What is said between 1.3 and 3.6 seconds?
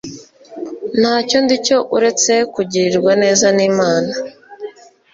ndicyo uretse kugirirwa neza n